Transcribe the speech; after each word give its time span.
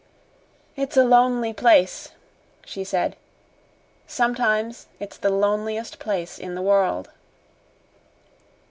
"It's 0.75 0.97
a 0.97 1.03
lonely 1.03 1.53
place," 1.53 2.09
she 2.65 2.83
said. 2.83 3.15
"Sometimes 4.07 4.87
it's 4.99 5.15
the 5.17 5.29
loneliest 5.29 5.99
place 5.99 6.39
in 6.39 6.55
the 6.55 6.61
world." 6.63 7.11